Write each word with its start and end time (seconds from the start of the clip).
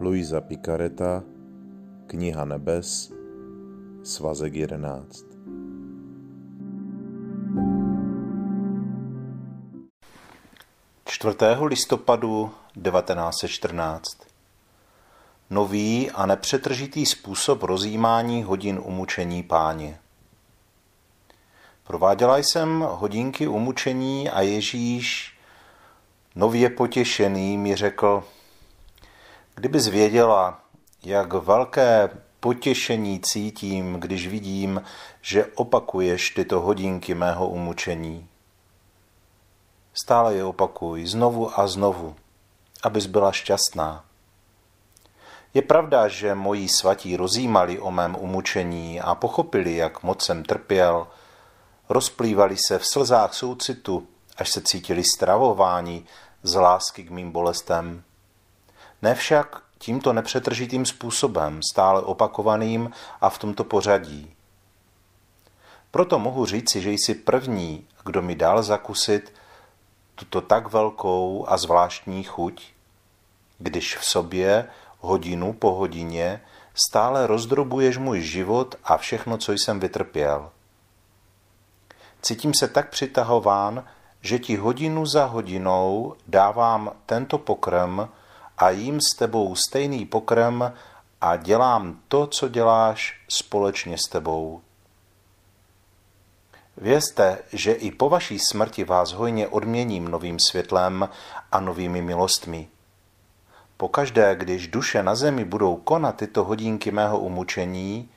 Luisa 0.00 0.40
Picareta, 0.40 1.22
Kniha 2.06 2.44
nebes, 2.44 3.12
svazek 4.02 4.54
11. 4.54 5.24
Čtvrtého 11.04 11.64
listopadu 11.64 12.50
1914 12.82 14.02
Nový 15.50 16.10
a 16.10 16.26
nepřetržitý 16.26 17.06
způsob 17.06 17.62
rozjímání 17.62 18.42
hodin 18.42 18.80
umučení 18.84 19.42
páně. 19.42 19.98
Prováděla 21.84 22.38
jsem 22.38 22.80
hodinky 22.80 23.46
umučení 23.46 24.30
a 24.30 24.40
Ježíš, 24.40 25.38
nově 26.34 26.70
potěšený, 26.70 27.58
mi 27.58 27.76
řekl, 27.76 28.24
kdybys 29.54 29.86
věděla, 29.86 30.60
jak 31.04 31.32
velké 31.32 32.10
potěšení 32.40 33.20
cítím, 33.20 33.94
když 33.94 34.26
vidím, 34.26 34.82
že 35.20 35.46
opakuješ 35.46 36.30
tyto 36.30 36.60
hodinky 36.60 37.14
mého 37.14 37.48
umučení. 37.48 38.28
Stále 39.94 40.34
je 40.34 40.44
opakuj 40.44 41.06
znovu 41.06 41.60
a 41.60 41.66
znovu, 41.66 42.16
abys 42.82 43.06
byla 43.06 43.32
šťastná. 43.32 44.04
Je 45.54 45.62
pravda, 45.62 46.08
že 46.08 46.34
moji 46.34 46.68
svatí 46.68 47.16
rozjímali 47.16 47.78
o 47.78 47.90
mém 47.90 48.16
umučení 48.16 49.00
a 49.00 49.14
pochopili, 49.14 49.76
jak 49.76 50.02
moc 50.02 50.24
jsem 50.24 50.42
trpěl, 50.42 51.06
rozplývali 51.88 52.56
se 52.66 52.78
v 52.78 52.86
slzách 52.86 53.34
soucitu, 53.34 54.06
až 54.36 54.50
se 54.50 54.60
cítili 54.60 55.04
stravováni 55.04 56.04
z 56.42 56.54
lásky 56.54 57.04
k 57.04 57.10
mým 57.10 57.30
bolestem. 57.30 58.02
Ne 59.02 59.14
však 59.14 59.62
tímto 59.78 60.12
nepřetržitým 60.12 60.86
způsobem, 60.86 61.60
stále 61.72 62.02
opakovaným 62.02 62.90
a 63.20 63.30
v 63.30 63.38
tomto 63.38 63.64
pořadí. 63.64 64.34
Proto 65.90 66.18
mohu 66.18 66.46
říci, 66.46 66.80
že 66.80 66.90
jsi 66.90 67.14
první, 67.14 67.86
kdo 68.04 68.22
mi 68.22 68.34
dal 68.34 68.62
zakusit 68.62 69.32
tuto 70.14 70.40
tak 70.40 70.72
velkou 70.72 71.44
a 71.48 71.56
zvláštní 71.56 72.24
chuť, 72.24 72.72
když 73.58 73.96
v 73.96 74.04
sobě 74.04 74.68
hodinu 74.98 75.52
po 75.52 75.72
hodině 75.72 76.40
stále 76.74 77.26
rozdrobuješ 77.26 77.98
můj 77.98 78.20
život 78.20 78.74
a 78.84 78.96
všechno, 78.96 79.38
co 79.38 79.52
jsem 79.52 79.80
vytrpěl. 79.80 80.50
Cítím 82.22 82.54
se 82.54 82.68
tak 82.68 82.90
přitahován, 82.90 83.84
že 84.20 84.38
ti 84.38 84.56
hodinu 84.56 85.06
za 85.06 85.24
hodinou 85.24 86.14
dávám 86.26 86.92
tento 87.06 87.38
pokrm 87.38 88.08
a 88.60 88.70
jím 88.70 89.00
s 89.00 89.14
tebou 89.14 89.54
stejný 89.54 90.06
pokrm 90.06 90.62
a 91.20 91.36
dělám 91.36 92.00
to, 92.08 92.26
co 92.26 92.48
děláš 92.48 93.20
společně 93.28 93.98
s 93.98 94.08
tebou. 94.08 94.60
Vězte, 96.76 97.38
že 97.52 97.72
i 97.72 97.90
po 97.90 98.08
vaší 98.08 98.38
smrti 98.38 98.84
vás 98.84 99.12
hojně 99.12 99.48
odměním 99.48 100.08
novým 100.08 100.38
světlem 100.38 101.08
a 101.52 101.60
novými 101.60 102.02
milostmi. 102.02 102.68
Pokaždé, 103.76 104.36
když 104.36 104.68
duše 104.68 105.02
na 105.02 105.14
zemi 105.14 105.44
budou 105.44 105.76
konat 105.76 106.16
tyto 106.16 106.44
hodinky 106.44 106.90
mého 106.90 107.18
umučení, 107.18 108.08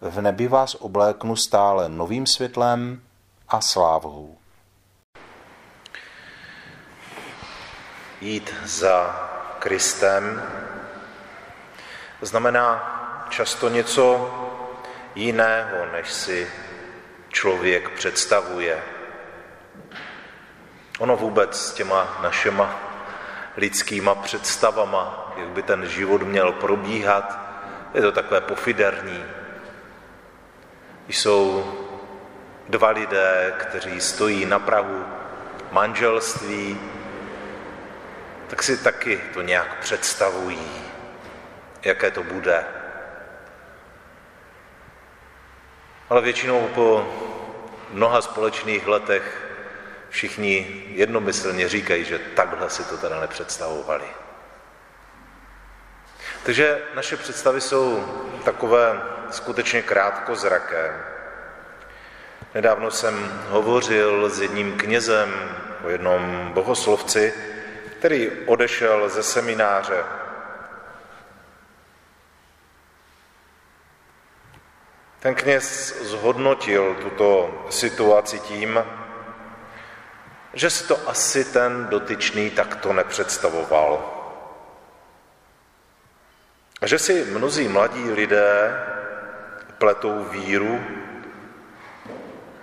v 0.00 0.20
nebi 0.20 0.48
vás 0.48 0.74
obléknu 0.74 1.36
stále 1.36 1.88
novým 1.88 2.26
světlem 2.26 3.02
a 3.48 3.60
slávou. 3.60 4.36
Jít 8.20 8.54
za 8.64 9.37
Kristem 9.68 10.42
znamená 12.20 12.68
často 13.28 13.68
něco 13.68 14.04
jiného, 15.14 15.86
než 15.92 16.12
si 16.12 16.50
člověk 17.28 17.88
představuje. 17.88 18.82
Ono 20.98 21.16
vůbec 21.16 21.60
s 21.60 21.72
těma 21.72 22.18
našima 22.22 22.80
lidskýma 23.56 24.14
představama, 24.14 25.32
jak 25.36 25.48
by 25.48 25.62
ten 25.62 25.88
život 25.88 26.22
měl 26.22 26.52
probíhat, 26.52 27.38
je 27.94 28.02
to 28.02 28.12
takové 28.12 28.40
pofiderní. 28.40 29.24
Jsou 31.08 31.74
dva 32.68 32.90
lidé, 32.90 33.54
kteří 33.58 34.00
stojí 34.00 34.46
na 34.46 34.58
Prahu 34.58 35.04
manželství, 35.72 36.80
tak 38.48 38.62
si 38.62 38.76
taky 38.76 39.20
to 39.34 39.42
nějak 39.42 39.78
představují, 39.78 40.82
jaké 41.82 42.10
to 42.10 42.22
bude. 42.22 42.64
Ale 46.10 46.20
většinou 46.20 46.68
po 46.74 47.14
mnoha 47.90 48.22
společných 48.22 48.86
letech 48.86 49.48
všichni 50.10 50.84
jednomyslně 50.88 51.68
říkají, 51.68 52.04
že 52.04 52.18
takhle 52.18 52.70
si 52.70 52.84
to 52.84 52.96
teda 52.96 53.20
nepředstavovali. 53.20 54.04
Takže 56.42 56.82
naše 56.94 57.16
představy 57.16 57.60
jsou 57.60 58.04
takové 58.44 59.02
skutečně 59.30 59.82
krátkozraké. 59.82 60.94
Nedávno 62.54 62.90
jsem 62.90 63.42
hovořil 63.48 64.30
s 64.30 64.40
jedním 64.40 64.76
knězem 64.76 65.50
o 65.84 65.88
jednom 65.88 66.50
bohoslovci, 66.54 67.34
který 67.98 68.30
odešel 68.46 69.08
ze 69.08 69.22
semináře. 69.22 70.04
Ten 75.18 75.34
kněz 75.34 75.96
zhodnotil 76.02 76.94
tuto 76.94 77.64
situaci 77.70 78.38
tím, 78.38 78.84
že 80.54 80.70
si 80.70 80.84
to 80.84 81.08
asi 81.08 81.44
ten 81.44 81.86
dotyčný 81.90 82.50
takto 82.50 82.92
nepředstavoval. 82.92 84.14
A 86.80 86.86
že 86.86 86.98
si 86.98 87.24
mnozí 87.24 87.68
mladí 87.68 88.10
lidé 88.10 88.84
pletou 89.78 90.24
víru 90.24 90.84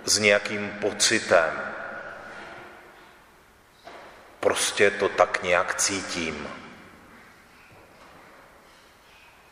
s 0.04 0.18
nějakým 0.18 0.70
pocitem. 0.80 1.75
Prostě 4.46 4.90
to 4.90 5.08
tak 5.08 5.42
nějak 5.42 5.74
cítím. 5.74 6.48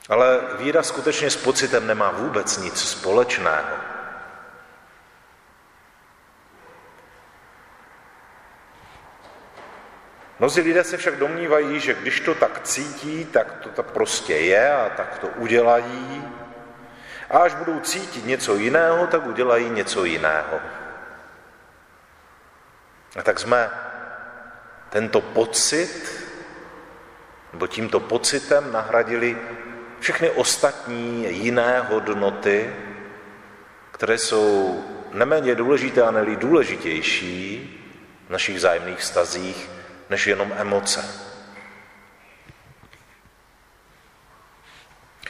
Ale 0.08 0.40
víra 0.58 0.82
skutečně 0.82 1.30
s 1.30 1.36
pocitem 1.36 1.86
nemá 1.86 2.10
vůbec 2.10 2.58
nic 2.58 2.88
společného. 2.88 3.76
Mnozí 10.38 10.60
lidé 10.60 10.84
se 10.84 10.96
však 10.96 11.16
domnívají, 11.16 11.80
že 11.80 11.94
když 11.94 12.20
to 12.20 12.34
tak 12.34 12.62
cítí, 12.62 13.24
tak 13.24 13.52
to 13.52 13.68
tak 13.68 13.86
prostě 13.86 14.36
je 14.36 14.74
a 14.74 14.88
tak 14.88 15.18
to 15.18 15.28
udělají. 15.28 16.24
A 17.30 17.38
až 17.38 17.54
budou 17.54 17.80
cítit 17.80 18.26
něco 18.26 18.56
jiného, 18.56 19.06
tak 19.06 19.26
udělají 19.26 19.70
něco 19.70 20.04
jiného. 20.04 20.60
A 23.18 23.22
tak 23.22 23.40
jsme 23.40 23.70
tento 24.94 25.20
pocit, 25.20 26.22
nebo 27.52 27.66
tímto 27.66 28.00
pocitem 28.00 28.72
nahradili 28.72 29.36
všechny 30.00 30.30
ostatní 30.30 31.26
jiné 31.42 31.80
hodnoty, 31.80 32.74
které 33.90 34.18
jsou 34.18 34.84
neméně 35.12 35.54
důležité 35.54 36.02
a 36.02 36.10
nelí 36.10 36.36
důležitější 36.36 37.34
v 38.26 38.30
našich 38.30 38.60
zájemných 38.60 38.98
vztazích 38.98 39.70
než 40.10 40.26
jenom 40.26 40.52
emoce. 40.56 41.04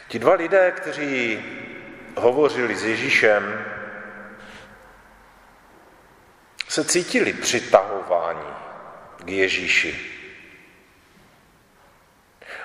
Ti 0.09 0.19
dva 0.19 0.35
lidé, 0.35 0.73
kteří 0.77 1.45
hovořili 2.17 2.77
s 2.77 2.85
Ježíšem, 2.85 3.65
se 6.69 6.85
cítili 6.85 7.33
přitahování 7.33 8.64
k 9.25 9.29
Ježíši. 9.29 10.11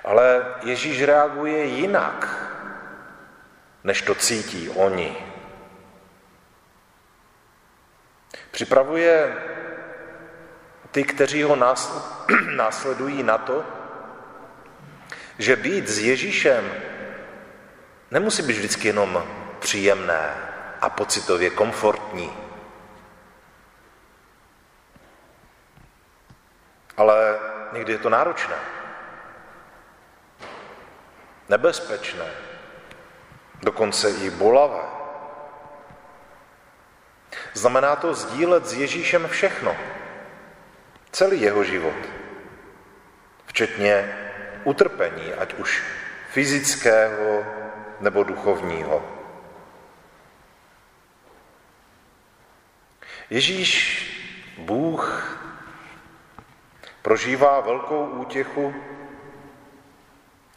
Ale 0.03 0.45
Ježíš 0.63 1.03
reaguje 1.03 1.65
jinak, 1.65 2.27
než 3.83 4.01
to 4.01 4.15
cítí 4.15 4.69
oni. 4.69 5.17
Připravuje 8.51 9.35
ty, 10.91 11.03
kteří 11.03 11.43
ho 11.43 11.55
následují 12.55 13.23
na 13.23 13.37
to, 13.37 13.65
že 15.37 15.55
být 15.55 15.87
s 15.87 15.99
Ježíšem 15.99 16.71
nemusí 18.11 18.41
být 18.41 18.57
vždycky 18.57 18.87
jenom 18.87 19.23
příjemné 19.59 20.33
a 20.81 20.89
pocitově 20.89 21.49
komfortní. 21.49 22.48
Ale 26.99 27.39
někdy 27.71 27.93
je 27.93 27.97
to 27.97 28.09
náročné. 28.09 28.55
nebezpečné, 31.49 32.25
dokonce 33.61 34.09
i 34.11 34.29
bolavé. 34.29 34.83
Znamená 37.53 37.95
to 37.95 38.13
sdílet 38.13 38.65
s 38.65 38.73
Ježíšem 38.73 39.27
všechno, 39.27 39.75
celý 41.11 41.41
jeho 41.41 41.63
život, 41.63 41.95
včetně 43.45 44.15
utrpení, 44.63 45.33
ať 45.33 45.53
už 45.53 45.83
fyzického 46.31 47.45
nebo 47.99 48.23
duchovního. 48.23 49.03
Ježíš, 53.29 54.05
Bůh, 54.57 55.38
prožívá 57.01 57.59
velkou 57.59 58.05
útěchu 58.05 58.73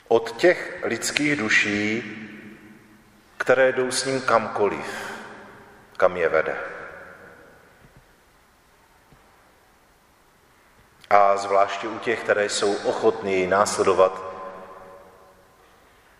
od 0.08 0.36
těch 0.36 0.80
lidských 0.84 1.36
duší, 1.36 2.02
které 3.36 3.72
jdou 3.72 3.90
s 3.90 4.04
ním 4.04 4.20
kamkoliv, 4.20 5.12
kam 5.96 6.16
je 6.16 6.28
vede. 6.28 6.56
A 11.10 11.36
zvláště 11.36 11.88
u 11.88 11.98
těch, 11.98 12.20
které 12.20 12.48
jsou 12.48 12.74
ochotní 12.74 13.46
následovat 13.46 14.32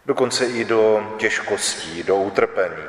dokonce 0.06 0.46
i 0.46 0.64
do 0.64 1.14
těžkostí, 1.18 2.02
do 2.02 2.16
utrpení. 2.16 2.84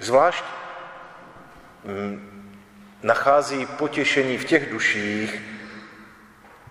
Zvlášť 0.00 0.44
mm, 1.84 2.36
nachází 3.02 3.66
potěšení 3.66 4.38
v 4.38 4.44
těch 4.44 4.70
duších, 4.70 5.42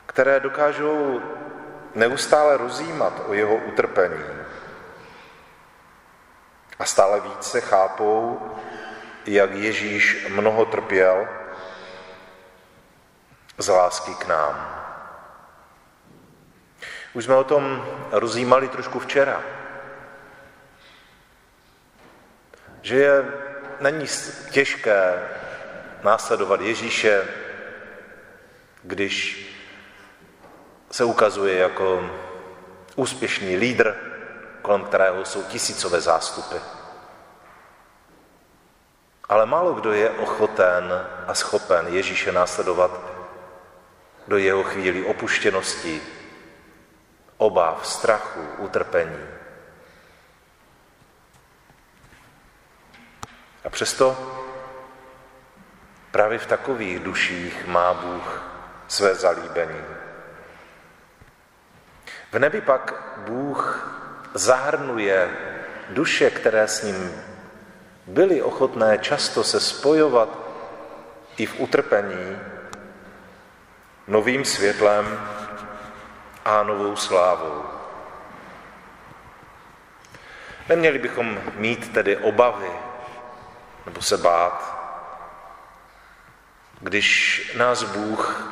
které 0.06 0.40
dokážou 0.40 1.22
neustále 1.96 2.58
rozjímat 2.58 3.22
o 3.28 3.34
jeho 3.34 3.56
utrpení. 3.56 4.24
A 6.80 6.86
stále 6.86 7.22
více 7.22 7.62
chápou, 7.62 8.42
jak 9.26 9.52
Ježíš 9.52 10.28
mnoho 10.30 10.66
trpěl 10.66 11.28
z 13.58 13.68
lásky 13.68 14.16
k 14.16 14.28
nám. 14.28 14.82
Už 17.14 17.24
jsme 17.26 17.36
o 17.36 17.44
tom 17.44 17.88
rozjímali 18.12 18.68
trošku 18.68 19.00
včera. 19.00 19.44
Že 22.82 22.96
je, 22.96 23.26
není 23.80 24.06
těžké 24.52 25.20
následovat 26.06 26.62
Ježíše, 26.62 27.28
když 28.84 29.46
se 30.92 31.04
ukazuje 31.04 31.58
jako 31.58 32.10
úspěšný 32.96 33.58
lídr, 33.58 33.96
kolem 34.62 34.84
kterého 34.84 35.26
jsou 35.26 35.44
tisícové 35.44 36.02
zástupy. 36.02 36.56
Ale 39.30 39.46
málo 39.46 39.74
kdo 39.74 39.94
je 39.94 40.10
ochoten 40.10 41.08
a 41.28 41.34
schopen 41.34 41.88
Ježíše 41.88 42.32
následovat 42.32 43.02
do 44.28 44.38
jeho 44.38 44.64
chvíli 44.64 45.06
opuštěnosti, 45.06 46.02
obav, 47.38 47.88
strachu, 47.88 48.42
utrpení. 48.58 49.26
A 53.66 53.70
přesto 53.70 54.45
právě 56.16 56.40
v 56.40 56.46
takových 56.46 57.00
duších 57.00 57.68
má 57.68 57.94
Bůh 57.94 58.44
své 58.88 59.16
zalíbení. 59.16 59.84
V 62.32 62.40
nebi 62.40 62.62
pak 62.62 62.94
Bůh 63.18 63.90
zahrnuje 64.34 65.30
duše, 65.90 66.30
které 66.30 66.68
s 66.68 66.84
ním 66.84 67.12
byly 68.08 68.42
ochotné 68.42 68.98
často 68.98 69.44
se 69.44 69.60
spojovat 69.60 70.30
i 71.38 71.46
v 71.46 71.60
utrpení, 71.60 72.40
novým 74.08 74.46
světlem 74.46 75.20
a 76.46 76.64
novou 76.64 76.96
slávou. 76.96 77.64
Neměli 80.70 81.00
bychom 81.00 81.42
mít 81.56 81.94
tedy 81.94 82.18
obavy 82.18 82.72
nebo 83.86 84.02
se 84.02 84.18
bát, 84.18 84.75
když 86.82 87.52
nás 87.58 87.84
Bůh 87.84 88.52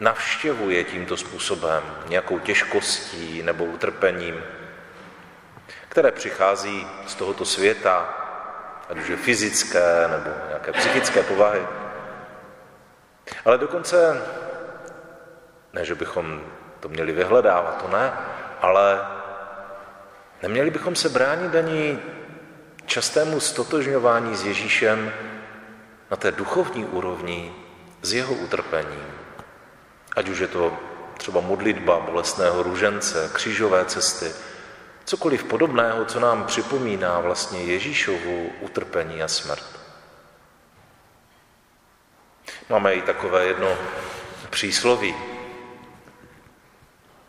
navštěvuje 0.00 0.84
tímto 0.84 1.16
způsobem, 1.16 1.82
nějakou 2.08 2.38
těžkostí 2.38 3.42
nebo 3.42 3.64
utrpením, 3.64 4.42
které 5.88 6.12
přichází 6.12 6.86
z 7.06 7.14
tohoto 7.14 7.44
světa, 7.44 8.14
ať 8.88 8.98
už 8.98 9.08
je 9.08 9.16
fyzické 9.16 10.08
nebo 10.10 10.30
nějaké 10.48 10.72
psychické 10.72 11.22
povahy. 11.22 11.66
Ale 13.44 13.58
dokonce, 13.58 14.22
ne, 15.72 15.84
že 15.84 15.94
bychom 15.94 16.44
to 16.80 16.88
měli 16.88 17.12
vyhledávat, 17.12 17.82
to 17.82 17.88
ne, 17.88 18.12
ale 18.60 19.06
neměli 20.42 20.70
bychom 20.70 20.96
se 20.96 21.08
bránit 21.08 21.54
ani 21.54 21.98
častému 22.86 23.40
stotožňování 23.40 24.36
s 24.36 24.44
Ježíšem 24.44 25.12
na 26.10 26.16
té 26.16 26.32
duchovní 26.32 26.84
úrovni 26.84 27.54
s 28.02 28.12
jeho 28.12 28.34
utrpením. 28.34 29.14
Ať 30.16 30.28
už 30.28 30.38
je 30.38 30.48
to 30.48 30.76
třeba 31.18 31.40
modlitba 31.40 32.00
bolestného 32.00 32.62
ružence, 32.62 33.30
křížové 33.34 33.84
cesty, 33.84 34.32
cokoliv 35.04 35.44
podobného, 35.44 36.04
co 36.04 36.20
nám 36.20 36.44
připomíná 36.44 37.20
vlastně 37.20 37.62
Ježíšovu 37.62 38.52
utrpení 38.60 39.22
a 39.22 39.28
smrt. 39.28 39.80
Máme 42.68 42.94
i 42.94 43.02
takové 43.02 43.44
jedno 43.44 43.76
přísloví, 44.50 45.14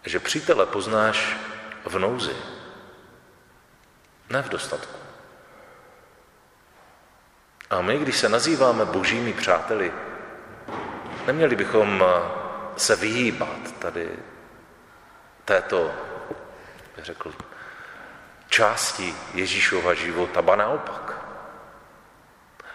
že 0.06 0.20
přítele 0.20 0.66
poznáš 0.66 1.38
v 1.86 2.00
nouzi, 2.00 2.36
ne 4.30 4.42
v 4.42 4.50
dostatku. 4.50 5.01
A 7.72 7.82
my, 7.82 7.98
když 7.98 8.18
se 8.18 8.30
nazýváme 8.30 8.86
božími 8.86 9.34
přáteli, 9.34 9.94
neměli 11.28 11.56
bychom 11.56 12.04
se 12.78 12.96
vyhýbat 12.96 13.72
tady 13.80 14.10
této, 15.46 15.92
bych 16.96 17.06
řekl, 17.06 17.34
části 18.48 19.16
Ježíšova 19.34 19.94
života, 19.94 20.42
ba 20.42 20.56
naopak. 20.56 21.14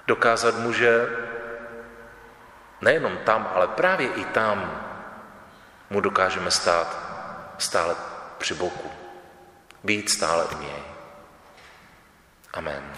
Dokázat 0.06 0.58
mu, 0.58 0.72
že 0.72 1.08
nejenom 2.80 3.16
tam, 3.16 3.50
ale 3.54 3.68
právě 3.68 4.08
i 4.08 4.24
tam 4.24 4.82
mu 5.90 6.00
dokážeme 6.00 6.50
stát 6.50 6.96
stále 7.58 7.96
při 8.38 8.54
boku. 8.54 8.90
Být 9.84 10.10
stále 10.10 10.44
u 10.44 10.62
něj. 10.62 10.82
Amen. 12.52 12.92